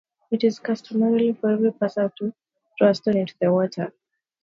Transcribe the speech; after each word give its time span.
It 0.31 0.43
is 0.43 0.57
customary 0.57 1.33
for 1.39 1.51
every 1.51 1.71
passerby 1.73 2.11
to 2.17 2.33
throw 2.75 2.89
a 2.89 2.95
stone 2.95 3.17
into 3.17 3.35
the 3.39 3.51
water. 3.53 3.93